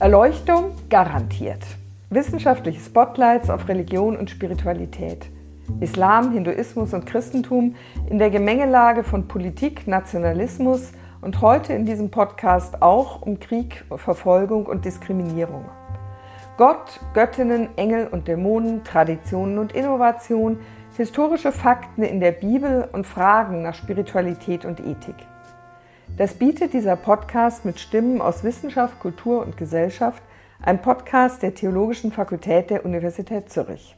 [0.00, 1.62] Erleuchtung garantiert.
[2.08, 5.26] Wissenschaftliche Spotlights auf Religion und Spiritualität.
[5.80, 7.74] Islam, Hinduismus und Christentum
[8.08, 14.64] in der Gemengelage von Politik, Nationalismus und heute in diesem Podcast auch um Krieg, Verfolgung
[14.64, 15.66] und Diskriminierung.
[16.56, 20.60] Gott, Göttinnen, Engel und Dämonen, Traditionen und Innovation,
[20.96, 25.26] historische Fakten in der Bibel und Fragen nach Spiritualität und Ethik.
[26.20, 30.22] Das bietet dieser Podcast mit Stimmen aus Wissenschaft, Kultur und Gesellschaft,
[30.60, 33.96] ein Podcast der Theologischen Fakultät der Universität Zürich.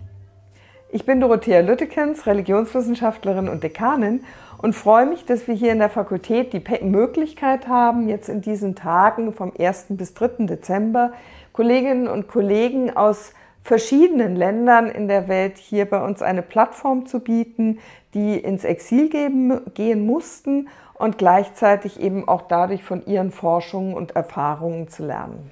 [0.92, 4.22] Ich bin Dorothea Lüttekens, Religionswissenschaftlerin und Dekanin
[4.58, 8.76] und freue mich, dass wir hier in der Fakultät die Möglichkeit haben, jetzt in diesen
[8.76, 9.86] Tagen vom 1.
[9.88, 10.46] bis 3.
[10.46, 11.14] Dezember
[11.52, 13.32] Kolleginnen und Kollegen aus
[13.62, 17.80] verschiedenen Ländern in der Welt hier bei uns eine Plattform zu bieten,
[18.14, 20.68] die ins Exil gehen mussten
[21.02, 25.50] und gleichzeitig eben auch dadurch von ihren Forschungen und Erfahrungen zu lernen.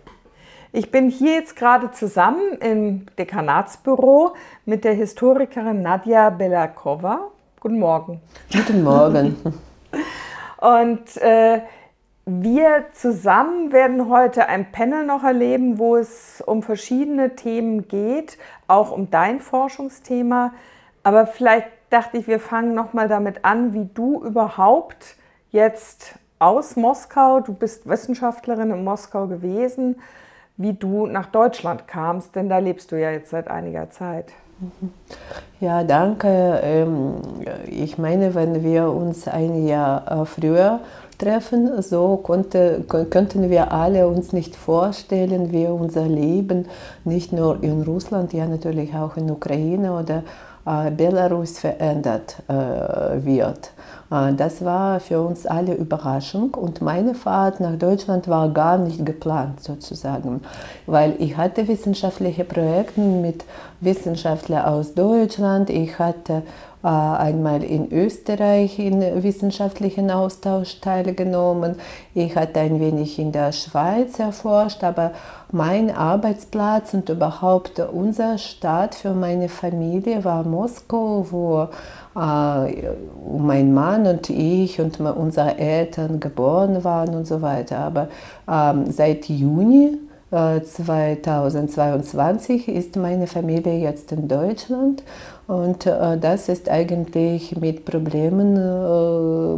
[0.70, 7.32] Ich bin hier jetzt gerade zusammen im Dekanatsbüro mit der Historikerin Nadja Belakova.
[7.58, 8.20] Guten Morgen.
[8.52, 9.36] Guten Morgen.
[10.58, 11.62] und äh,
[12.26, 18.92] wir zusammen werden heute ein Panel noch erleben, wo es um verschiedene Themen geht, auch
[18.92, 20.52] um dein Forschungsthema.
[21.02, 25.16] Aber vielleicht dachte ich, wir fangen noch mal damit an, wie du überhaupt
[25.50, 29.96] jetzt aus Moskau, du bist Wissenschaftlerin in Moskau gewesen,
[30.56, 34.26] wie du nach Deutschland kamst, denn da lebst du ja jetzt seit einiger Zeit.
[35.60, 36.60] Ja, danke.
[36.62, 37.14] Ähm,
[37.66, 40.80] ich meine, wenn wir uns ein Jahr äh, früher
[41.18, 46.66] treffen, so konnte, könnten wir alle uns nicht vorstellen, wie unser Leben
[47.04, 50.22] nicht nur in Russland, ja natürlich auch in Ukraine oder
[50.66, 52.52] äh, Belarus verändert äh,
[53.24, 53.72] wird.
[54.10, 59.04] Äh, das war für uns alle Überraschung und meine Fahrt nach Deutschland war gar nicht
[59.04, 60.42] geplant sozusagen,
[60.86, 63.44] weil ich hatte wissenschaftliche Projekte mit
[63.80, 66.42] Wissenschaftlern aus Deutschland, ich hatte
[66.82, 71.76] äh, einmal in Österreich in wissenschaftlichen Austausch teilgenommen.
[72.14, 75.12] Ich hatte ein wenig in der Schweiz erforscht, aber
[75.52, 81.68] mein Arbeitsplatz und überhaupt unser Stadt für meine Familie war Moskau, wo
[82.14, 87.78] mein Mann und ich und unsere Eltern geboren waren und so weiter.
[87.78, 88.08] Aber
[88.50, 89.98] ähm, seit Juni
[90.30, 95.02] 2022 äh, ist meine Familie jetzt in Deutschland
[95.46, 99.56] und äh, das ist eigentlich mit Problemen äh,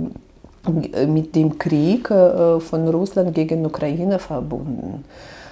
[1.06, 5.04] mit dem Krieg äh, von Russland gegen Ukraine verbunden.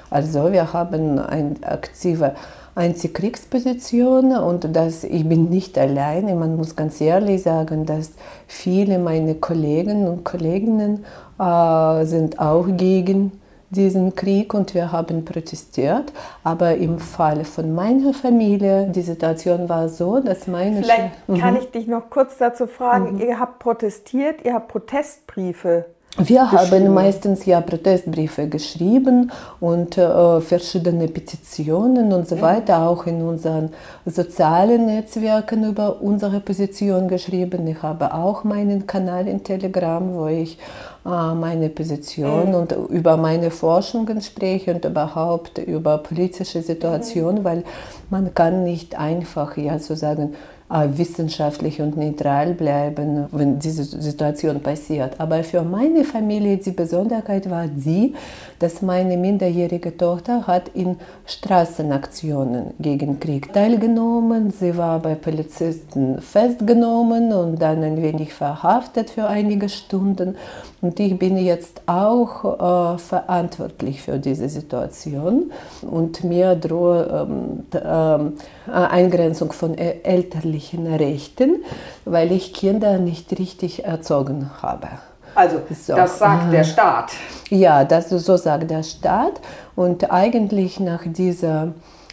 [0.09, 2.35] Also wir haben eine aktive
[2.75, 6.35] Antikriegsposition und das, ich bin nicht alleine.
[6.35, 8.13] Man muss ganz ehrlich sagen, dass
[8.47, 11.05] viele meiner Kollegen und Kolleginnen
[11.39, 13.33] äh, sind auch gegen
[13.71, 16.13] diesen Krieg und wir haben protestiert.
[16.45, 20.83] Aber im Fall von meiner Familie, die Situation war so, dass meine...
[20.83, 21.61] Vielleicht Sch kann mhm.
[21.61, 23.15] ich dich noch kurz dazu fragen.
[23.15, 23.21] Mhm.
[23.21, 25.87] Ihr habt protestiert, ihr habt Protestbriefe
[26.19, 33.23] wir haben meistens ja Protestbriefe geschrieben und äh, verschiedene Petitionen und so weiter, auch in
[33.23, 33.71] unseren
[34.05, 37.65] sozialen Netzwerken über unsere Position geschrieben.
[37.69, 40.59] Ich habe auch meinen Kanal in Telegram, wo ich
[41.07, 42.55] äh, meine Position mhm.
[42.55, 47.45] und über meine Forschungen spreche und überhaupt über politische Situationen, mhm.
[47.45, 47.65] weil
[48.11, 50.35] man kann nicht einfach ja so sagen,
[50.71, 55.19] wissenschaftlich und neutral bleiben, wenn diese Situation passiert.
[55.19, 58.15] Aber für meine Familie die Besonderheit war die,
[58.61, 64.53] dass meine minderjährige Tochter hat in Straßenaktionen gegen Krieg teilgenommen.
[64.53, 70.37] Sie war bei Polizisten festgenommen und dann ein wenig verhaftet für einige Stunden.
[70.83, 75.51] Und ich bin jetzt auch äh, verantwortlich für diese Situation
[75.83, 78.33] und mir droht ähm, ähm,
[78.67, 81.65] Eingrenzung von elterlichen Rechten,
[82.05, 84.89] weil ich Kinder nicht richtig erzogen habe.
[85.35, 85.95] Also so.
[85.95, 87.13] das sagt der Staat.
[87.51, 89.41] Ja, das, so sagt der Staat.
[89.77, 91.69] Und eigentlich nach dieser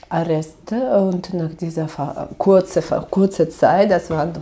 [0.10, 1.88] Arrest und nach dieser
[2.38, 4.34] kurzen kurze Zeit, das waren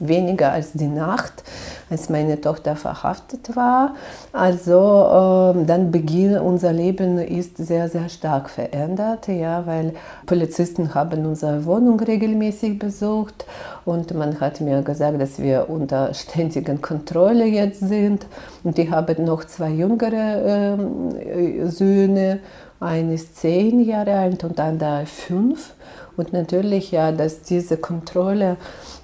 [0.00, 1.44] weniger als die Nacht,
[1.88, 3.94] als meine Tochter verhaftet war.
[4.32, 9.94] Also äh, dann Beginn unser Leben ist sehr, sehr stark verändert, ja, weil
[10.26, 13.46] Polizisten haben unsere Wohnung regelmäßig besucht
[13.84, 18.26] und man hat mir gesagt, dass wir unter ständiger Kontrolle jetzt sind.
[18.64, 22.40] Und ich habe noch zwei jüngere äh, Söhne,
[22.80, 25.74] eines zehn Jahre alt und andere fünf.
[26.16, 28.56] Und natürlich, ja, dass diese Kontrolle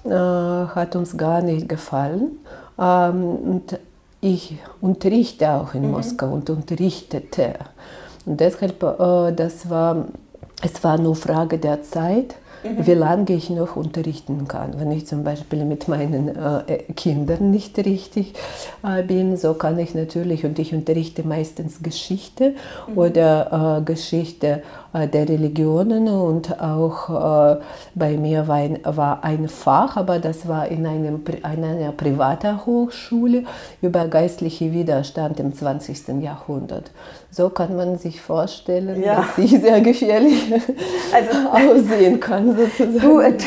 [0.03, 2.39] äh, hat uns gar nicht gefallen.
[2.79, 3.79] Ähm, und
[4.21, 5.91] ich unterrichte auch in mhm.
[5.91, 7.55] Moskau und unterrichtete.
[8.25, 10.05] Und deshalb, äh, das war,
[10.61, 12.35] es war nur Frage der Zeit.
[12.63, 14.79] Wie lange ich noch unterrichten kann.
[14.79, 18.33] Wenn ich zum Beispiel mit meinen äh, Kindern nicht richtig
[18.83, 22.53] äh, bin, so kann ich natürlich, und ich unterrichte meistens Geschichte
[22.87, 22.97] mhm.
[22.97, 24.63] oder äh, Geschichte
[24.93, 27.61] äh, der Religionen und auch äh,
[27.95, 32.65] bei mir war ein, war ein Fach, aber das war in, einem, in einer privaten
[32.65, 33.43] Hochschule
[33.81, 36.21] über geistliche Widerstand im 20.
[36.21, 36.91] Jahrhundert.
[37.31, 39.15] So kann man sich vorstellen, ja.
[39.15, 40.53] dass ich sehr gefährlich
[41.11, 42.52] also, aussehen kann.
[42.55, 43.37] Sozusagen.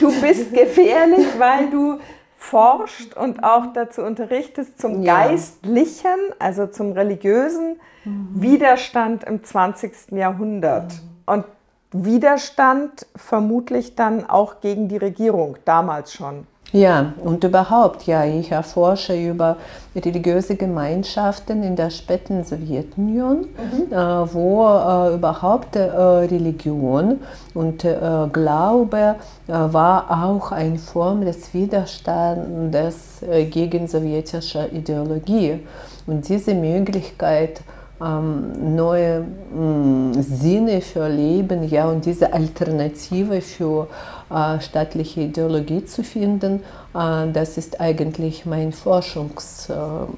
[0.00, 1.98] Du, du bist gefährlich, weil du
[2.36, 5.26] forscht und auch dazu unterrichtest zum ja.
[5.26, 8.28] Geistlichen, also zum religiösen mhm.
[8.34, 10.12] Widerstand im 20.
[10.12, 10.92] Jahrhundert.
[10.92, 11.08] Mhm.
[11.26, 11.44] Und
[11.92, 16.46] Widerstand vermutlich dann auch gegen die Regierung, damals schon.
[16.72, 19.56] Ja, und überhaupt, ja, ich erforsche über
[19.96, 23.90] religiöse Gemeinschaften in der späten Sowjetunion, mhm.
[23.90, 27.20] äh, wo äh, überhaupt äh, Religion
[27.54, 27.96] und äh,
[28.30, 29.16] Glaube
[29.46, 35.60] äh, war auch eine Form des Widerstandes äh, gegen sowjetische Ideologie.
[36.06, 37.62] Und diese Möglichkeit,
[38.00, 43.88] ähm, neue mh, mm, Sinne für Leben, ja, und diese Alternative für
[44.30, 46.62] äh, staatliche Ideologie zu finden,
[46.94, 50.08] äh, das ist eigentlich mein Forschungsfach,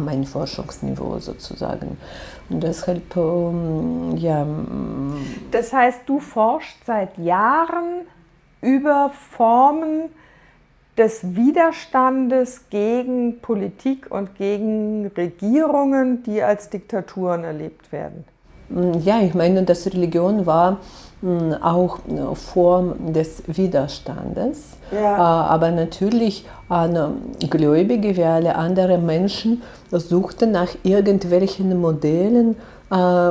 [0.00, 1.98] äh, mein Forschungsniveau sozusagen.
[2.48, 4.44] Und deshalb, ähm, ja.
[4.44, 5.18] Mm,
[5.50, 8.06] das heißt, du forschst seit Jahren
[8.62, 10.10] über Formen,
[11.00, 18.24] des Widerstandes gegen Politik und gegen Regierungen, die als Diktaturen erlebt werden.
[18.68, 20.76] Mm, ja, ich meine, dass Religion war
[21.22, 24.76] mm, auch eine Form des Widerstandes.
[24.92, 25.16] Ja.
[25.16, 25.20] Äh,
[25.54, 26.46] aber natürlich
[27.48, 32.56] Gläubige wie alle anderen Menschen suchten nach irgendwelchen Modellen
[32.90, 33.30] äh,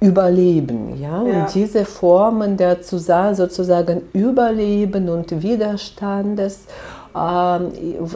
[0.00, 1.00] Überleben.
[1.00, 1.22] Ja?
[1.22, 1.44] ja?
[1.44, 6.66] Und diese Formen der sozusagen Überleben und Widerstandes
[7.14, 7.64] äh,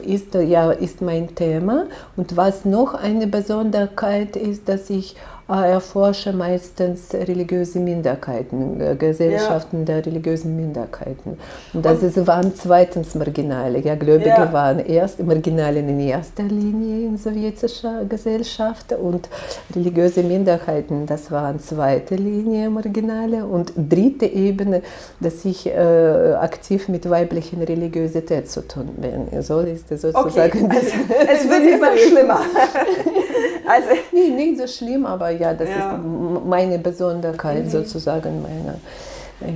[0.04, 1.86] ist, ja, ist mein Thema.
[2.16, 5.16] Und was noch eine Besonderheit ist, dass ich
[5.48, 9.84] erforsche meistens religiöse Minderheiten, äh, Gesellschaften ja.
[9.84, 11.38] der religiösen Minderheiten.
[11.72, 13.78] Und das ist, waren zweitens Marginale.
[13.80, 14.52] Ja, Gläubige ja.
[14.52, 19.28] waren erst Marginale in erster Linie in sowjetischer Gesellschaft und
[19.74, 24.82] religiöse Minderheiten, das waren zweite Linie Marginale und dritte Ebene,
[25.20, 29.42] dass ich äh, aktiv mit weiblichen Religiosität zu tun bin.
[29.42, 30.66] So ist es sozusagen.
[30.66, 30.76] Okay.
[30.76, 30.92] Also,
[31.32, 32.40] es wird immer schlimmer.
[33.66, 35.94] also, nee, nicht so schlimm, aber ja, das ja.
[35.94, 36.04] ist
[36.46, 37.70] meine Besonderheit mhm.
[37.70, 38.78] sozusagen, meine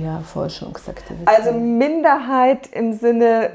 [0.03, 1.27] ja, Forschungsaktivität.
[1.27, 3.51] Also Minderheit im Sinne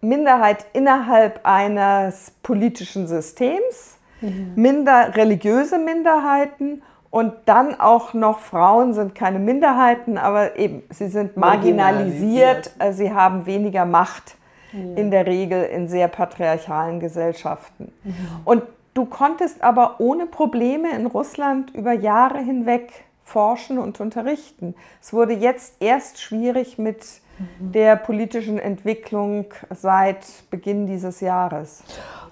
[0.00, 4.52] Minderheit innerhalb eines politischen Systems, mhm.
[4.54, 11.36] minder, religiöse Minderheiten und dann auch noch Frauen sind keine Minderheiten, aber eben, sie sind
[11.36, 12.94] marginalisiert, marginalisiert.
[12.94, 14.36] sie haben weniger Macht
[14.72, 14.96] ja.
[14.96, 17.92] in der Regel in sehr patriarchalen Gesellschaften.
[18.04, 18.12] Ja.
[18.44, 18.62] Und
[18.96, 22.90] Du konntest aber ohne Probleme in Russland über Jahre hinweg
[23.22, 24.74] forschen und unterrichten.
[25.02, 27.04] Es wurde jetzt erst schwierig mit
[27.38, 27.72] mhm.
[27.72, 30.20] der politischen Entwicklung seit
[30.50, 31.82] Beginn dieses Jahres.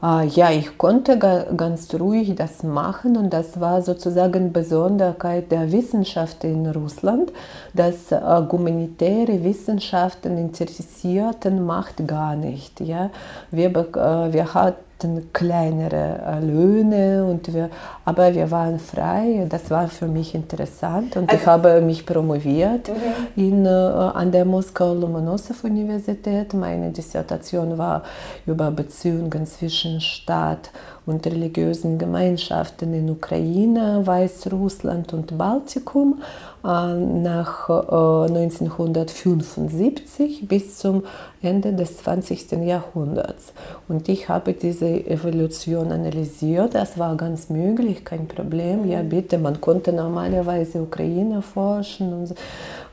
[0.00, 6.44] Ah, ja, ich konnte ganz ruhig das machen und das war sozusagen Besonderheit der Wissenschaft
[6.44, 7.30] in Russland,
[7.74, 12.80] dass äh, humanitäre Wissenschaften interessierten macht gar nicht.
[12.80, 13.10] Ja?
[13.50, 17.70] Wir, äh, wir hatten hatten kleinere äh, Löhne, und wir,
[18.04, 19.46] aber wir waren frei.
[19.48, 22.94] Das war für mich interessant und also, ich habe mich promoviert mhm.
[23.36, 26.54] in, äh, an der Moskau-Lomonossow-Universität.
[26.54, 28.02] Meine Dissertation war
[28.46, 36.22] über Beziehungen zwischen Staat und religiösen Gemeinschaften in Ukraine, Weißrussland und Baltikum
[36.64, 41.02] äh, nach 1975 bis zum
[41.42, 42.52] Ende des 20.
[42.64, 43.52] Jahrhunderts.
[43.86, 46.74] Und ich habe diese Evolution analysiert.
[46.74, 48.88] Das war ganz möglich, kein Problem.
[48.88, 52.34] Ja, bitte, man konnte normalerweise Ukraine forschen und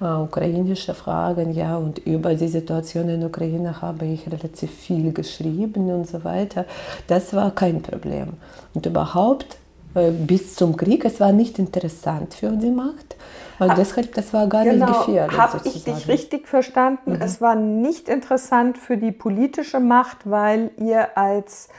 [0.02, 1.54] äh, ukrainische Fragen.
[1.54, 6.66] Ja, und über die Situation in Ukraine habe ich relativ viel geschrieben und so weiter.
[7.08, 8.01] Das war kein Problem.
[8.06, 9.58] Und überhaupt
[9.96, 13.16] äh, bis zum Krieg, es war nicht interessant für die Macht.
[13.60, 15.38] Und deshalb, das war gar genau, nicht gefährlich.
[15.38, 17.14] Habe ich dich richtig verstanden?
[17.14, 17.22] Mhm.
[17.22, 21.70] Es war nicht interessant für die politische Macht, weil ihr als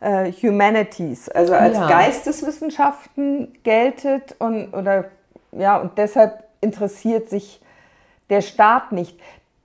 [0.00, 1.88] äh, Humanities, also als ja.
[1.88, 5.06] Geisteswissenschaften geltet und oder
[5.52, 7.60] ja und deshalb interessiert sich
[8.30, 9.18] der Staat nicht.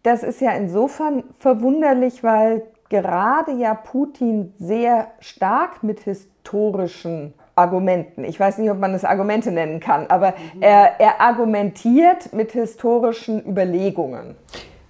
[0.03, 8.23] Das ist ja insofern verwunderlich, weil gerade ja Putin sehr stark mit historischen Argumenten.
[8.23, 10.61] Ich weiß nicht, ob man es Argumente nennen kann, aber mhm.
[10.61, 14.35] er, er argumentiert mit historischen Überlegungen.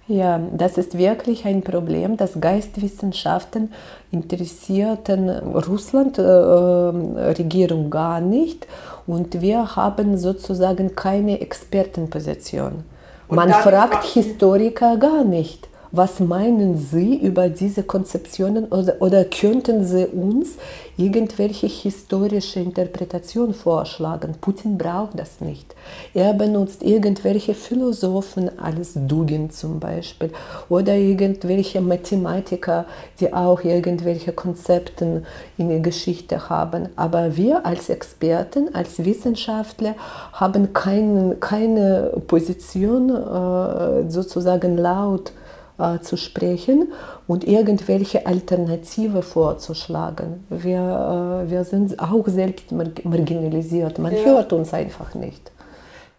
[0.06, 2.16] Ja, das ist wirklich ein Problem.
[2.16, 3.72] dass Geistwissenschaften
[4.10, 8.66] interessierten Russland äh, Regierung gar nicht
[9.06, 12.84] und wir haben sozusagen keine Expertenposition.
[13.28, 15.68] Man fragt Historiker gar nicht.
[15.90, 20.56] Was meinen Sie über diese Konzeptionen oder, oder könnten Sie uns
[20.98, 24.34] irgendwelche historische Interpretation vorschlagen?
[24.38, 25.74] Putin braucht das nicht.
[26.12, 30.30] Er benutzt irgendwelche Philosophen als Dugin zum Beispiel
[30.68, 32.84] oder irgendwelche Mathematiker,
[33.18, 35.22] die auch irgendwelche Konzepte
[35.56, 36.90] in der Geschichte haben.
[36.96, 39.94] Aber wir als Experten, als Wissenschaftler
[40.34, 45.32] haben kein, keine Position äh, sozusagen laut
[45.78, 46.92] äh, zu sprechen
[47.26, 50.44] und irgendwelche Alternative vorzuschlagen.
[50.50, 53.98] Wir, äh, wir sind auch selbst marginalisiert.
[53.98, 54.24] Man ja.
[54.24, 55.52] hört uns einfach nicht.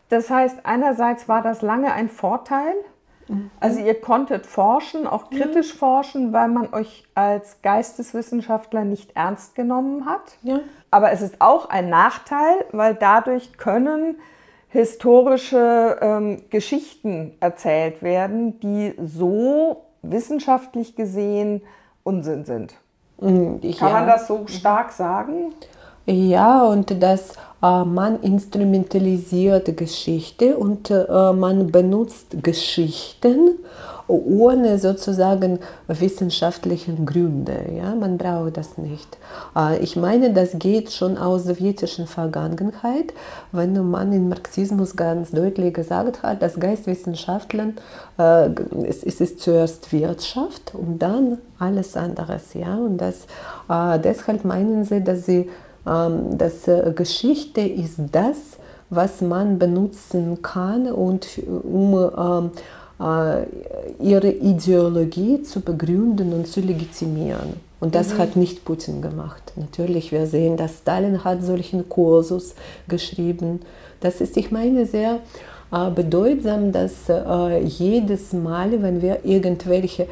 [0.10, 2.74] Das heißt, einerseits war das lange ein Vorteil.
[3.28, 3.52] Mhm.
[3.60, 5.78] Also ihr konntet forschen, auch kritisch ja.
[5.78, 10.38] forschen, weil man euch als Geisteswissenschaftler nicht ernst genommen hat.
[10.42, 10.62] Ja.
[10.92, 14.18] Aber es ist auch ein Nachteil, weil dadurch können
[14.70, 21.62] historische ähm, Geschichten erzählt werden, die so wissenschaftlich gesehen
[22.04, 22.76] Unsinn sind.
[23.20, 23.90] Mhm, Kann ja.
[23.90, 25.54] man das so stark sagen?
[26.06, 33.60] Ja, und dass äh, man instrumentalisiert Geschichte und äh, man benutzt Geschichten,
[34.10, 37.58] ohne sozusagen wissenschaftlichen Gründe.
[37.78, 37.96] Ja?
[37.96, 39.18] Man braucht das nicht.
[39.56, 43.14] Äh, ich meine, das geht schon aus sowjetischen Vergangenheit,
[43.52, 47.76] wenn man im Marxismus ganz deutlich gesagt hat, dass Geistwissenschaftlern,
[48.18, 48.50] äh,
[48.88, 52.54] es, ist zuerst Wirtschaft und dann alles anderes.
[52.56, 52.76] Ja?
[52.76, 53.28] Und das,
[53.70, 55.50] äh, deshalb meinen sie, dass, sie,
[55.88, 58.38] ähm, dass Geschichte ist das,
[58.90, 62.60] was man benutzen kann, und, um ähm, äh,
[63.00, 67.54] ihre Ideologie zu begründen und zu legitimieren.
[67.80, 68.18] Und das mhm.
[68.18, 69.54] hat nicht Putin gemacht.
[69.56, 72.56] Natürlich, wir sehen, dass Stalin hat solchen Kursus
[72.88, 73.62] geschrieben.
[74.02, 75.20] Das ist, ich meine, sehr
[75.72, 80.08] äh, bedeutsam, dass äh, jedes Mal, wenn wir irgendwelche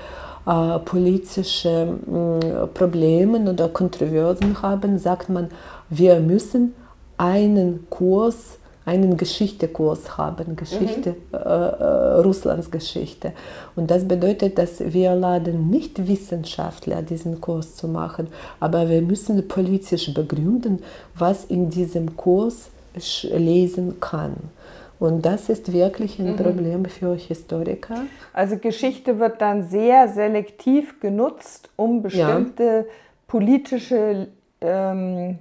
[0.45, 5.49] äh, politische äh, Probleme oder Kontroversen haben, sagt man,
[5.89, 6.73] wir müssen
[7.17, 8.56] einen Kurs
[8.87, 11.37] einen Geschichtekurs haben, Geschichte, mhm.
[11.37, 13.33] äh, äh, Russlands Geschichte.
[13.75, 18.27] Und das bedeutet, dass wir laden nicht Wissenschaftler, diesen Kurs zu machen,
[18.61, 20.81] aber wir müssen politisch begründen,
[21.15, 22.69] was in diesem Kurs
[23.23, 24.35] lesen kann.
[24.99, 26.35] Und das ist wirklich ein mhm.
[26.37, 28.05] Problem für Historiker.
[28.31, 32.83] Also Geschichte wird dann sehr selektiv genutzt, um bestimmte ja.
[33.27, 34.29] politische
[34.61, 35.39] ähm,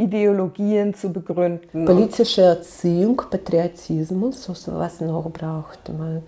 [0.00, 1.84] Ideologien zu begründen.
[1.84, 6.22] Politische Erziehung, Patriotismus, was noch braucht man.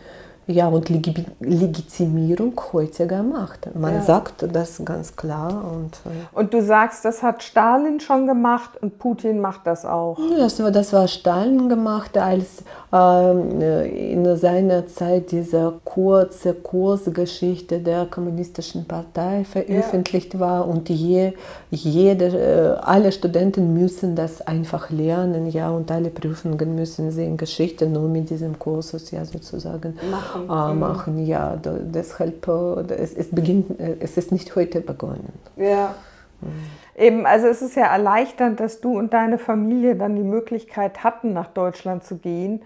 [0.49, 3.75] Ja, und Legitimierung heutiger Macht.
[3.77, 4.03] Man ja.
[4.03, 5.65] sagt das ganz klar.
[5.73, 10.19] Und, äh, und du sagst, das hat Stalin schon gemacht und Putin macht das auch.
[10.37, 12.65] Das war, das war Stalin gemacht, als
[12.95, 20.41] in seiner Zeit diese kurze Kursgeschichte der Kommunistischen Partei veröffentlicht ja.
[20.41, 21.33] war und je,
[21.71, 27.39] jede, äh, alle Studenten müssen das einfach lernen, ja, und alle Prüfungen müssen sie in
[27.39, 30.45] Geschichte nur mit diesem Kursus ja sozusagen machen.
[30.45, 31.27] Äh, machen.
[31.27, 35.33] Ja, da, deshalb, äh, es, es, beginnt, äh, es ist nicht heute begonnen.
[35.57, 35.95] Ja.
[36.43, 36.49] Mhm.
[36.95, 41.33] Eben, also es ist ja erleichternd, dass du und deine Familie dann die Möglichkeit hatten,
[41.33, 42.61] nach Deutschland zu gehen,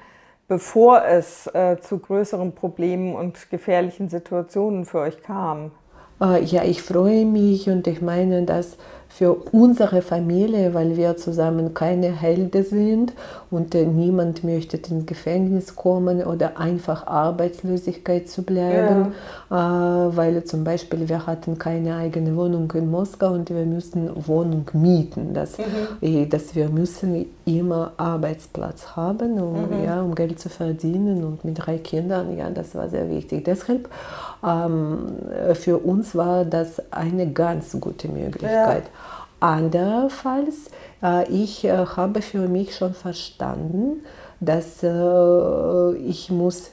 [0.48, 5.72] bevor es äh, zu größeren Problemen und gefährlichen Situationen für euch kam.
[6.20, 8.78] Äh, ja, ich freue mich und ich meine, dass
[9.16, 13.14] für unsere Familie, weil wir zusammen keine Helden sind
[13.50, 19.14] und äh, niemand möchte ins Gefängnis kommen oder einfach Arbeitslosigkeit zu bleiben,
[19.50, 20.08] ja.
[20.08, 24.68] äh, weil zum Beispiel wir hatten keine eigene Wohnung in Moskau und wir müssen Wohnung
[24.74, 26.28] mieten, dass, mhm.
[26.28, 29.84] dass wir müssen immer Arbeitsplatz haben, um, mhm.
[29.84, 33.46] ja, um Geld zu verdienen und mit drei Kindern, ja, das war sehr wichtig.
[33.46, 33.88] Deshalb
[34.46, 35.06] ähm,
[35.54, 38.84] für uns war das eine ganz gute Möglichkeit.
[38.84, 39.05] Ja.
[39.40, 40.70] Andererseits,
[41.02, 44.02] äh, ich äh, habe für mich schon verstanden,
[44.40, 46.70] dass äh, ich muss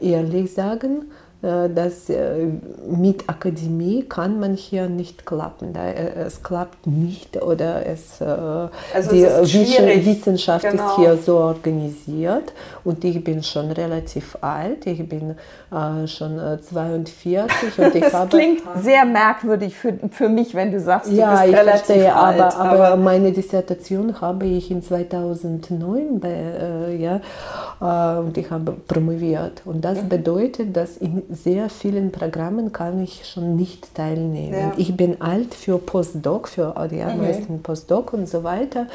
[0.00, 1.10] ehrlich sagen,
[1.44, 2.46] dass äh,
[2.88, 5.74] mit Akademie kann man hier nicht klappen.
[5.74, 10.88] Es klappt nicht oder es, also die es Wissenschaft genau.
[10.88, 12.52] ist hier so organisiert
[12.84, 15.36] und ich bin schon relativ alt, ich bin
[16.06, 18.36] schon 42 und ich das habe...
[18.36, 22.14] klingt sehr merkwürdig für, für mich, wenn du sagst, du ja, bist ich relativ verstehe,
[22.14, 22.40] alt.
[22.40, 27.20] Aber, aber, aber meine Dissertation habe ich in 2009 bei, äh, ja, äh,
[27.80, 30.08] und ich habe promoviert und das mhm.
[30.08, 34.54] bedeutet, dass in sehr vielen Programmen kann ich schon nicht teilnehmen.
[34.54, 34.72] Ja.
[34.76, 37.18] Ich bin alt für Postdoc, für die mhm.
[37.18, 38.86] meisten Postdoc und so weiter.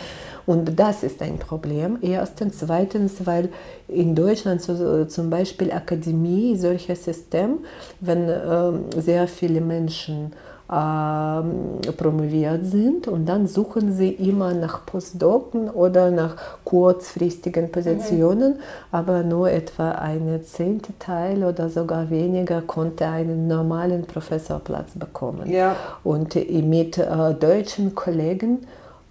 [0.46, 2.00] Und das ist ein Problem.
[2.02, 3.50] Erstens, zweitens, weil
[3.88, 7.60] in Deutschland so, zum Beispiel Akademie, solches System,
[8.00, 10.32] wenn äh, sehr viele Menschen
[10.70, 18.60] äh, promoviert sind und dann suchen sie immer nach Postdoken oder nach kurzfristigen Positionen, mhm.
[18.92, 25.50] aber nur etwa eine zehnte Teil oder sogar weniger konnte einen normalen Professorplatz bekommen.
[25.50, 25.76] Ja.
[26.04, 28.60] Und mit äh, deutschen Kollegen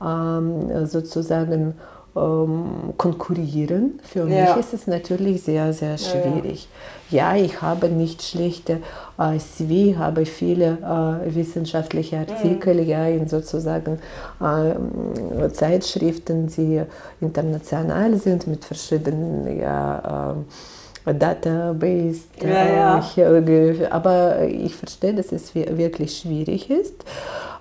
[0.00, 1.74] ähm, sozusagen
[2.16, 4.00] ähm, konkurrieren.
[4.04, 4.54] Für ja.
[4.54, 6.68] mich ist es natürlich sehr, sehr schwierig.
[6.70, 7.36] Ja, ja.
[7.36, 8.80] ich habe nicht schlechte
[9.18, 10.78] äh, CV, habe viele
[11.26, 12.22] äh, wissenschaftliche mhm.
[12.22, 12.88] Artikel, mhm.
[12.88, 13.98] ja, in sozusagen
[14.40, 16.82] äh, Zeitschriften, die
[17.20, 23.90] international sind, mit verschiedenen, ja, äh, Database, ja, ja.
[23.90, 27.02] aber ich verstehe, dass es wirklich schwierig ist.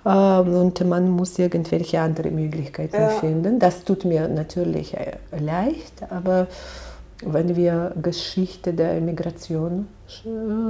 [0.04, 3.08] Ähm, und man muss irgendwelche andere Möglichkeiten ja.
[3.08, 3.58] finden.
[3.58, 6.46] Das tut mir natürlich äh, leicht, aber
[7.24, 9.88] wenn wir Geschichte der Migration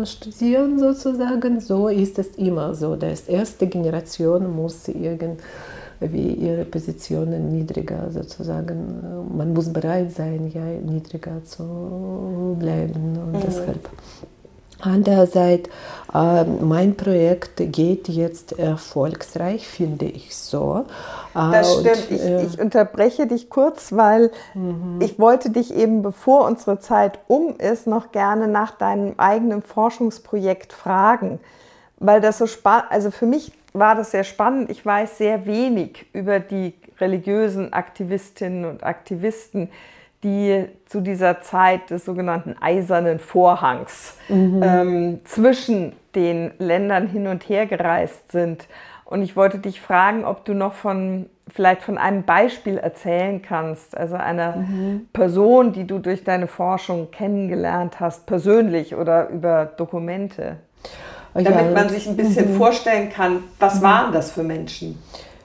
[0.05, 2.97] studieren sozusagen, so ist es immer so.
[2.97, 10.65] dass erste Generation muss irgendwie ihre Positionen niedriger sozusagen, äh, man muss bereit sein, ja,
[10.65, 13.41] niedriger zu bleiben und mhm.
[13.45, 13.89] deshalb
[14.81, 15.69] Andererseits,
[16.15, 20.85] äh, mein Projekt geht jetzt erfolgsreich, finde ich so.
[21.35, 22.11] Äh, das stimmt.
[22.11, 25.01] Und, ich, äh, ich, unterbreche dich kurz, weil mhm.
[25.01, 30.73] ich wollte dich eben, bevor unsere Zeit um ist, noch gerne nach deinem eigenen Forschungsprojekt
[30.73, 31.41] fragen.
[31.99, 34.71] Weil das so spannend, also für mich war das sehr spannend.
[34.71, 39.71] Ich weiß sehr wenig über die religiösen Aktivistinnen und Aktivisten,
[40.25, 44.61] die zu dieser Zeit des sogenannten Eisernen Vorhangs mhm.
[44.63, 48.67] ähm, zwischen den Ländern hin und her gereist sind.
[49.05, 53.97] Und ich wollte dich fragen, ob du noch von vielleicht von einem Beispiel erzählen kannst,
[53.97, 55.09] also einer mhm.
[55.13, 60.57] Person, die du durch deine Forschung kennengelernt hast, persönlich oder über Dokumente,
[61.35, 62.57] damit man sich ein bisschen mhm.
[62.57, 63.83] vorstellen kann, was mhm.
[63.83, 65.03] waren das für Menschen?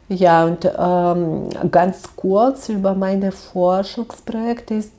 [0.09, 4.91] Ja, und ähm, ganz kurz über meine Forschungsprojekt ist,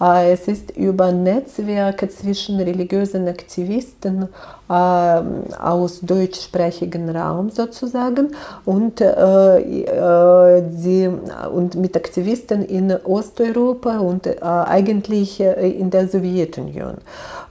[0.00, 4.28] äh, es ist über Netzwerke zwischen religiösen Aktivisten
[4.68, 11.10] äh, aus deutschsprachigen Raum sozusagen und, äh, äh, die,
[11.52, 16.98] und mit Aktivisten in Osteuropa und äh, eigentlich äh, in der Sowjetunion.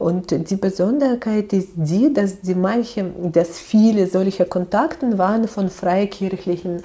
[0.02, 6.82] Und die Besonderheit ist die, dass die manche, dass viele solcher Kontakte waren von freikirchlichen,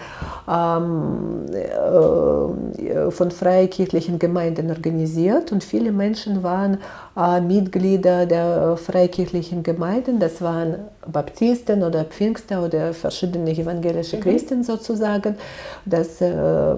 [0.47, 6.77] ähm, äh, von freikirchlichen Gemeinden organisiert und viele Menschen waren
[7.17, 10.19] äh, Mitglieder der freikirchlichen Gemeinden.
[10.19, 10.75] Das waren
[11.11, 14.21] Baptisten oder Pfingster oder verschiedene evangelische mhm.
[14.21, 15.37] Christen sozusagen.
[15.87, 16.77] Das, äh,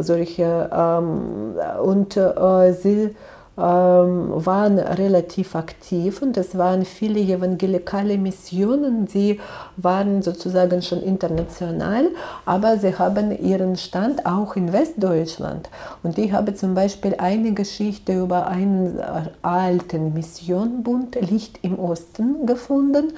[0.00, 3.10] solche, ähm, und sie ähm,
[3.56, 9.40] waren relativ aktiv und es waren viele evangelikale Missionen, die
[9.76, 12.08] waren sozusagen schon international,
[12.46, 15.70] aber sie haben ihren Stand auch in Westdeutschland.
[16.02, 18.98] Und ich habe zum Beispiel eine Geschichte über einen
[19.42, 23.12] alten Missionbund Licht im Osten gefunden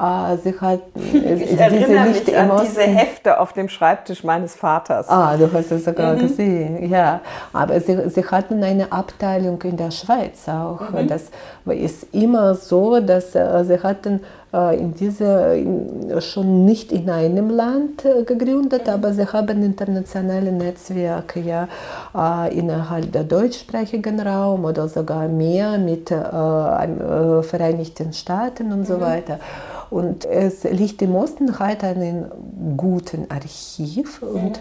[0.00, 5.08] Ah, sie hat, ich erinnere mich an diese Hefte auf dem Schreibtisch meines Vaters.
[5.08, 6.20] Ah, du hast es sogar mhm.
[6.20, 7.20] gesehen, ja.
[7.52, 10.90] Aber sie, sie hatten eine Abteilung in der Schweiz auch.
[10.90, 11.08] Mhm.
[11.08, 11.30] Das
[11.66, 15.62] ist immer so, dass äh, sie hatten in diese,
[16.20, 18.92] schon nicht in einem Land äh, gegründet, mhm.
[18.94, 21.68] aber sie haben internationale Netzwerke ja,
[22.46, 29.00] innerhalb der deutschsprachigen Raum oder sogar mehr mit äh, Vereinigten Staaten und so mhm.
[29.00, 29.38] weiter.
[29.90, 32.26] Und es liegt im Osten hat einen
[32.76, 34.60] guten Archiv und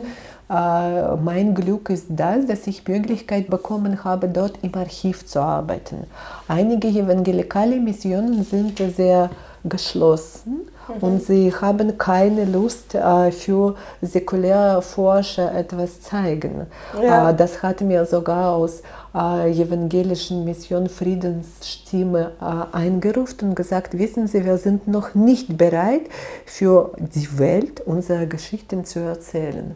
[0.50, 6.06] äh, mein Glück ist das, dass ich Möglichkeit bekommen habe, dort im Archiv zu arbeiten.
[6.48, 9.30] Einige evangelikale Missionen sind sehr
[9.64, 10.96] geschlossen mhm.
[11.02, 16.68] und sie haben keine Lust äh, für säkuläre Forscher etwas zeigen.
[17.02, 17.30] Ja.
[17.30, 18.82] Äh, das hat mir sogar aus
[19.16, 26.04] äh, evangelischen Mission Friedensstimme äh, eingerufen und gesagt, wissen Sie, wir sind noch nicht bereit
[26.46, 29.76] für die Welt unsere Geschichten zu erzählen.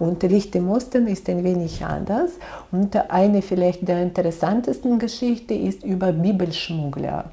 [0.00, 2.30] Und Licht im Osten ist ein wenig anders.
[2.72, 7.26] Und eine vielleicht der interessantesten Geschichte ist über Bibelschmuggler.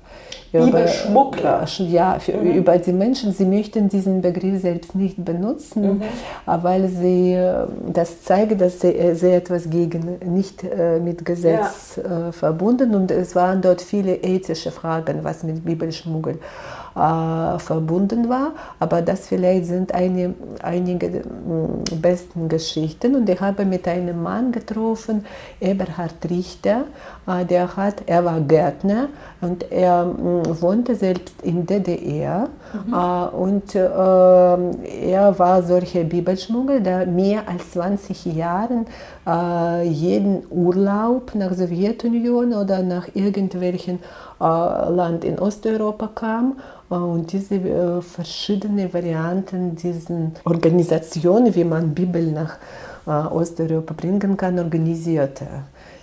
[0.52, 1.66] Bibelschmuggler?
[1.78, 2.52] Über, ja, für, mhm.
[2.52, 3.34] über die Menschen.
[3.34, 6.02] Sie möchten diesen Begriff selbst nicht benutzen, mhm.
[6.46, 12.00] weil sie äh, das zeigt, dass sie, äh, sie etwas gegen, nicht äh, mit Gesetz
[12.04, 12.32] ja.
[12.32, 16.40] verbunden und es waren dort viele ethische Fragen, was mit Bibelschmuggel
[16.98, 18.54] äh, verbunden war.
[18.80, 20.34] Aber das vielleicht sind eine,
[20.64, 23.16] einige mm, besten Geschichten.
[23.16, 25.26] Und ich habe mit einem Mann getroffen,
[25.62, 26.86] Eberhard Richter,
[27.28, 29.10] äh, der hat, er war Gärtner
[29.42, 32.50] und er mm, wohnte selbst in DDR.
[32.74, 32.94] Mhm.
[32.94, 38.86] Äh, und er war solcher Bibelschmuggler, der mehr als 20 Jahre
[39.28, 44.00] äh, jeden Urlaub nach Sowjetunion oder nach irgendwelchen
[44.40, 46.58] Land in Osteuropa kam
[46.90, 52.58] und diese äh, verschiedenen Varianten diesen Organisationen, wie man Bibel nach
[53.32, 55.48] Osteuropa bringen kann, organisierte.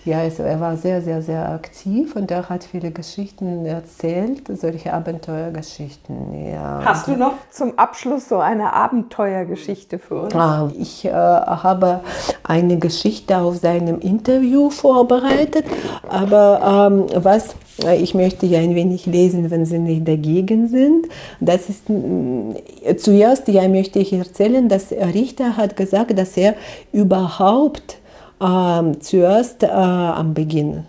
[0.05, 4.93] Ja, also er war sehr, sehr, sehr aktiv und er hat viele Geschichten erzählt, solche
[4.93, 6.47] Abenteuergeschichten.
[6.53, 6.83] Ja.
[6.85, 10.35] Hast du noch zum Abschluss so eine Abenteuergeschichte für uns?
[10.35, 12.01] Ah, ich äh, habe
[12.43, 15.65] eine Geschichte auf seinem Interview vorbereitet,
[16.07, 21.09] aber ähm, was äh, ich möchte ja ein wenig lesen, wenn Sie nicht dagegen sind.
[21.41, 26.57] Das ist äh, zuerst ja möchte ich erzählen, dass Richter hat gesagt, dass er
[26.93, 27.99] überhaupt
[28.45, 30.85] ähm, zuerst äh, am Beginn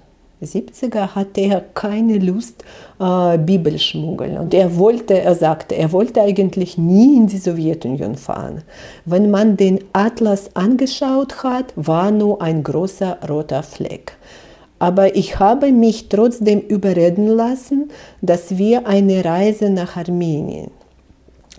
[0.45, 2.63] 70er hatte er keine Lust
[2.99, 8.63] äh, Bibelschmuggeln und er wollte, er sagte, er wollte eigentlich nie in die Sowjetunion fahren.
[9.05, 14.17] Wenn man den Atlas angeschaut hat, war nur ein großer roter Fleck.
[14.77, 17.89] Aber ich habe mich trotzdem überreden lassen,
[18.21, 20.69] dass wir eine Reise nach Armenien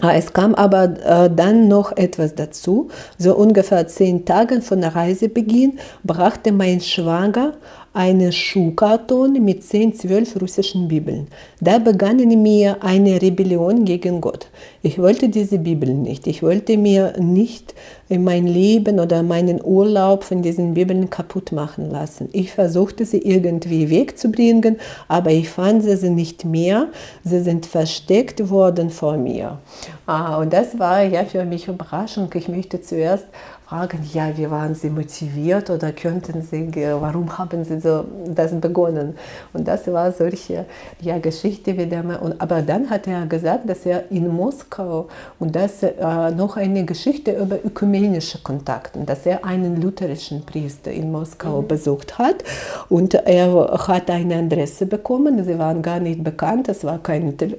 [0.03, 2.89] es kam aber äh, dann noch etwas dazu.
[3.19, 7.55] So ungefähr zehn Tage von der Reisebeginn brachte mein Schwager
[7.97, 11.29] einen Schuhkarton mit zehn, zwölf russischen Bibeln.
[11.61, 14.49] Da begann in mir eine Rebellion gegen Gott.
[14.83, 16.27] Ich wollte diese Bibeln nicht.
[16.27, 17.75] Ich wollte mir nicht
[18.11, 22.29] mein Leben oder meinen Urlaub von diesen Bibeln kaputt machen lassen.
[22.33, 24.77] Ich versuchte sie irgendwie wegzubringen,
[25.09, 26.89] aber ich fand sie nicht mehr.
[27.25, 29.59] Sie sind versteckt worden vor mir.
[30.05, 32.29] Ah, und das war ja für mich Überraschung.
[32.35, 33.25] Ich möchte zuerst
[33.69, 39.17] fragen, ja, wie waren Sie motiviert oder könnten Sie, warum haben Sie so das begonnen?
[39.53, 40.67] Und das war solche
[41.01, 42.05] ja, Geschichte wieder.
[42.23, 45.09] Und, aber dann hat er gesagt, dass er in Moskau
[45.41, 51.11] und das äh, noch eine Geschichte über ökumenische Kontakte, dass er einen lutherischen Priester in
[51.11, 51.67] Moskau mhm.
[51.67, 52.45] besucht hat
[52.89, 55.45] und er hat eine Adresse bekommen.
[55.45, 57.57] Sie waren gar nicht bekannt, es war keine Te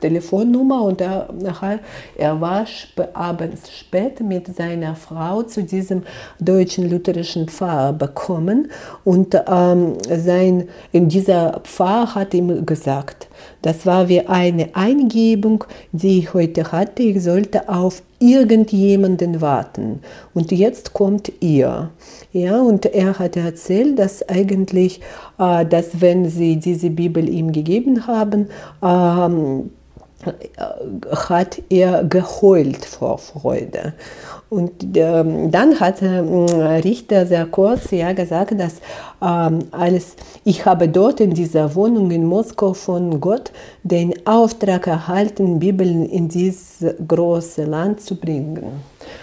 [0.00, 1.28] Telefonnummer und er,
[2.16, 2.66] er war
[3.14, 6.02] abends spät mit seiner Frau Frau zu diesem
[6.40, 8.70] deutschen lutherischen Pfarrer bekommen
[9.04, 13.28] und ähm, sein, in dieser Pfarrer hat ihm gesagt,
[13.60, 20.00] das war wie eine Eingebung, die ich heute hatte, ich sollte auf irgendjemanden warten.
[20.32, 21.90] Und jetzt kommt ihr.
[22.32, 25.00] Ja, und er hat erzählt, dass eigentlich,
[25.38, 28.48] äh, dass wenn sie diese Bibel ihm gegeben haben,
[28.82, 29.70] ähm,
[31.12, 33.92] hat er geheult vor Freude.
[34.48, 38.80] Und ähm, dann hat äh, Richter sehr kurz ja, gesagt, dass
[39.20, 43.50] ähm, alles, ich habe dort in dieser Wohnung in Moskau von Gott
[43.82, 48.82] den Auftrag erhalten, Bibeln in dieses große Land zu bringen.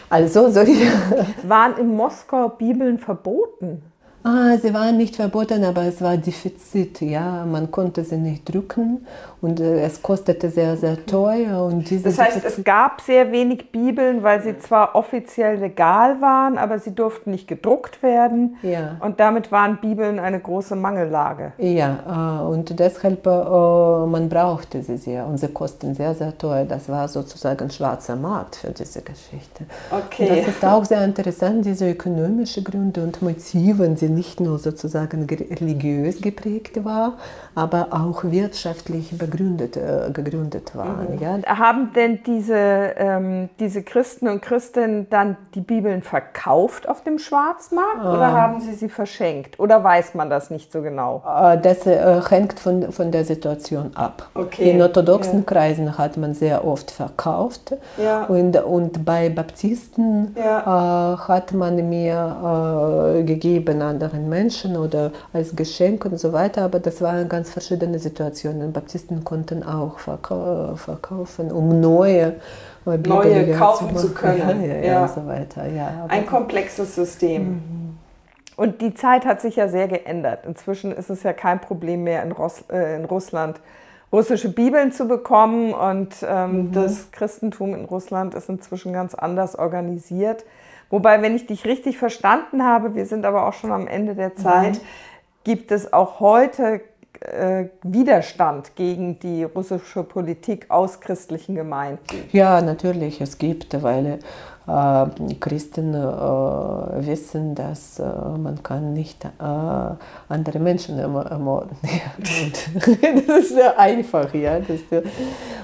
[0.10, 0.92] Also solche
[1.48, 3.82] waren in Moskau Bibeln verboten?
[4.26, 7.02] Ah, sie waren nicht verboten, aber es war Defizit.
[7.02, 9.06] Ja, man konnte sie nicht drücken
[9.42, 11.66] und äh, es kostete sehr, sehr teuer.
[11.66, 16.22] Und diese das heißt, Defizit es gab sehr wenig Bibeln, weil sie zwar offiziell legal
[16.22, 18.56] waren, aber sie durften nicht gedruckt werden.
[18.62, 18.96] Ja.
[19.02, 21.52] Und damit waren Bibeln eine große Mangellage.
[21.58, 26.64] Ja, äh, und deshalb, äh, man brauchte sie sehr und sie kosten sehr, sehr teuer.
[26.64, 29.66] Das war sozusagen ein schwarzer Markt für diese Geschichte.
[29.92, 30.30] Okay.
[30.30, 35.26] Und das ist auch sehr interessant, diese ökonomischen Gründe und Motive sind nicht nur sozusagen
[35.26, 37.14] religiös geprägt war,
[37.56, 41.16] aber auch wirtschaftlich begründet, äh, gegründet waren.
[41.16, 41.22] Mhm.
[41.22, 41.40] Ja.
[41.46, 48.00] Haben denn diese, ähm, diese Christen und Christinnen dann die Bibeln verkauft auf dem Schwarzmarkt
[48.00, 48.14] ah.
[48.14, 49.60] oder haben sie sie verschenkt?
[49.60, 51.24] Oder weiß man das nicht so genau?
[51.28, 54.30] Äh, das äh, hängt von, von der Situation ab.
[54.34, 54.72] Okay.
[54.72, 55.46] In orthodoxen ja.
[55.46, 58.26] Kreisen hat man sehr oft verkauft ja.
[58.26, 66.06] und, und bei Baptisten äh, hat man mir äh, gegeben anderen Menschen oder als Geschenk
[66.06, 68.74] und so weiter, aber das waren ganz verschiedene Situationen.
[68.74, 72.36] Baptisten konnten auch verkau verkaufen, um neue
[72.86, 74.64] neue kaufen zu, zu können.
[74.68, 75.02] Ja, ja, ja.
[75.04, 75.68] Und so weiter.
[75.68, 77.44] Ja, Ein komplexes System.
[77.44, 77.98] Mhm.
[78.56, 80.46] Und die Zeit hat sich ja sehr geändert.
[80.46, 83.60] Inzwischen ist es ja kein Problem mehr in, Russ äh, in Russland
[84.12, 86.72] russische Bibeln zu bekommen und ähm, mhm.
[86.72, 90.46] das Christentum in Russland ist inzwischen ganz anders organisiert.
[90.94, 94.36] Wobei, wenn ich dich richtig verstanden habe, wir sind aber auch schon am Ende der
[94.36, 94.80] Zeit, mhm.
[95.44, 96.82] gibt es auch heute
[97.20, 102.00] äh, Widerstand gegen die russische Politik aus christlichen Gemeinden?
[102.32, 104.20] Ja, natürlich, es gibt, weil
[104.68, 105.06] äh,
[105.40, 108.04] Christen äh, wissen, dass äh,
[108.38, 111.76] man kann nicht äh, andere Menschen ermorden.
[112.20, 114.60] das ist sehr einfach, ja.
[114.60, 114.80] Das,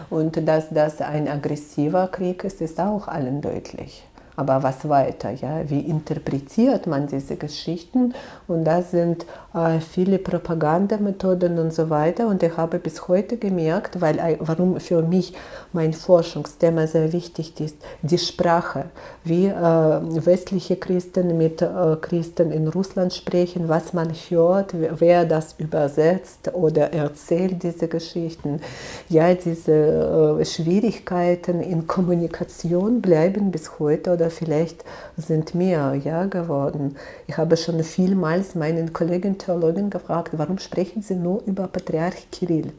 [0.10, 5.32] und dass das ein aggressiver Krieg ist, ist auch allen deutlich aber was weiter?
[5.32, 5.70] Ja?
[5.70, 8.14] Wie interpretiert man diese Geschichten?
[8.48, 12.28] Und das sind äh, viele Propagandamethoden und so weiter.
[12.28, 15.34] Und ich habe bis heute gemerkt, weil äh, warum für mich
[15.74, 18.86] mein Forschungsthema sehr wichtig ist, die Sprache,
[19.26, 21.68] wie äh, westliche Christen mit äh,
[22.00, 28.62] Christen in Russland sprechen, was man hört, wer das übersetzt oder erzählt diese Geschichten.
[29.10, 34.86] Ja, diese äh, Schwierigkeiten in Kommunikation bleiben bis heute oder vielleicht
[35.18, 36.96] sind mehr ja, geworden.
[37.28, 42.72] Ich habe schon vielmals meinen Kollegen Theologen gefragt, warum sprechen sie nur über Patriarch Kirill?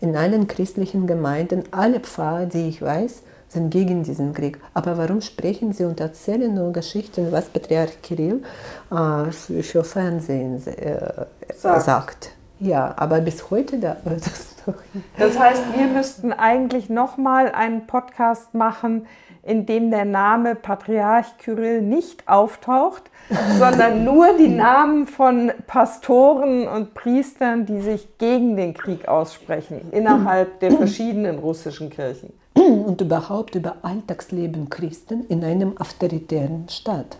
[0.00, 4.58] In allen christlichen Gemeinden, alle Pfarrer, die ich weiß, sind gegen diesen Krieg.
[4.74, 8.42] Aber warum sprechen sie und erzählen nur Geschichten, was Patriarch Kirill
[8.90, 11.82] äh, für, für, Fernsehen äh, sagt.
[11.82, 12.30] sagt?
[12.58, 14.74] Ja, aber bis heute da das noch.
[15.18, 19.06] Das heißt, wir müssten eigentlich nochmal einen Podcast machen,
[19.42, 23.04] in dem der Name Patriarch Kyrill nicht auftaucht,
[23.58, 30.60] sondern nur die Namen von Pastoren und Priestern, die sich gegen den Krieg aussprechen, innerhalb
[30.60, 32.32] der verschiedenen russischen Kirchen.
[32.54, 37.16] Und überhaupt über Alltagsleben Christen in einem autoritären Staat.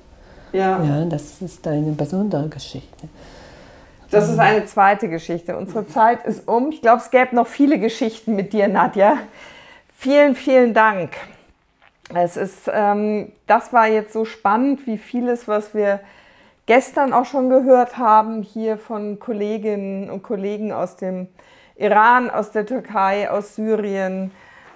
[0.53, 0.83] Ja.
[0.83, 3.09] ja, das ist eine besondere Geschichte.
[4.11, 5.57] Das ist eine zweite Geschichte.
[5.57, 6.69] Unsere Zeit ist um.
[6.69, 9.17] Ich glaube, es gäbe noch viele Geschichten mit dir, Nadja.
[9.97, 11.13] Vielen, vielen Dank.
[12.15, 16.01] Es ist, ähm, das war jetzt so spannend, wie vieles, was wir
[16.67, 21.29] gestern auch schon gehört haben, hier von Kolleginnen und Kollegen aus dem
[21.77, 24.31] Iran, aus der Türkei, aus Syrien,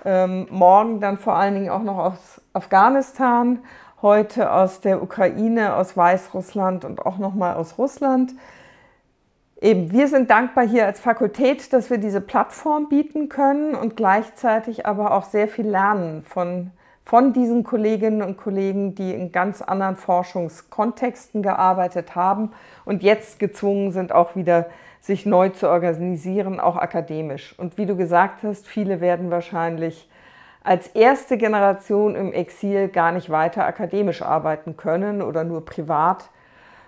[0.04, 3.60] ähm, morgen dann vor allen Dingen auch noch aus Afghanistan,
[4.02, 8.32] heute aus der Ukraine, aus Weißrussland und auch nochmal aus Russland.
[9.60, 14.86] Eben, wir sind dankbar hier als Fakultät, dass wir diese Plattform bieten können und gleichzeitig
[14.86, 16.70] aber auch sehr viel lernen von
[17.06, 22.50] von diesen Kolleginnen und Kollegen, die in ganz anderen Forschungskontexten gearbeitet haben
[22.84, 24.66] und jetzt gezwungen sind, auch wieder
[25.00, 27.56] sich neu zu organisieren, auch akademisch.
[27.58, 30.10] Und wie du gesagt hast, viele werden wahrscheinlich
[30.64, 36.28] als erste Generation im Exil gar nicht weiter akademisch arbeiten können oder nur privat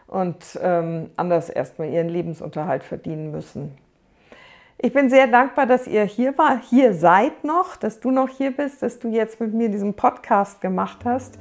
[0.09, 3.79] und ähm, anders erstmal ihren Lebensunterhalt verdienen müssen.
[4.81, 8.53] Ich bin sehr dankbar, dass ihr hier war, hier seid noch, dass du noch hier
[8.53, 11.37] bist, dass du jetzt mit mir diesen Podcast gemacht hast.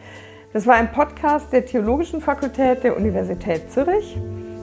[0.53, 4.17] Das war ein Podcast der Theologischen Fakultät der Universität Zürich,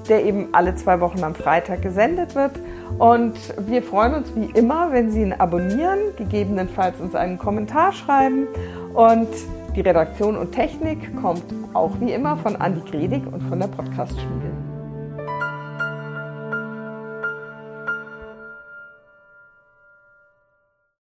[0.08, 2.50] der eben alle zwei Wochen am Freitag gesendet wird.
[2.98, 3.36] Und
[3.68, 8.48] wir freuen uns wie immer, wenn Sie ihn abonnieren, gegebenenfalls uns einen Kommentar schreiben.
[8.92, 9.28] Und
[9.76, 14.53] die Redaktion und Technik kommt auch wie immer von Andi Gredig und von der Podcast-Schmiede.